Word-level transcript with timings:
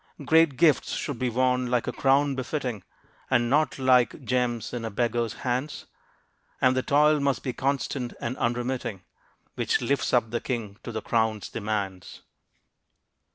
Great 0.25 0.57
gifts 0.57 0.93
should 0.93 1.19
be 1.19 1.29
worn, 1.29 1.69
like 1.69 1.85
a 1.85 1.91
crown 1.91 2.33
befitting! 2.33 2.83
And 3.29 3.51
not 3.51 3.77
like 3.77 4.23
gems 4.25 4.73
in 4.73 4.83
a 4.83 4.89
beggar's 4.89 5.33
hands. 5.45 5.85
And 6.59 6.75
the 6.75 6.81
toil 6.81 7.19
must 7.19 7.43
be 7.43 7.53
constant 7.53 8.13
and 8.19 8.35
unremitting 8.37 9.03
Which 9.53 9.79
lifts 9.79 10.11
up 10.11 10.31
the 10.31 10.41
king 10.41 10.79
to 10.81 10.91
the 10.91 11.03
crown's 11.03 11.49
demands. 11.49 12.21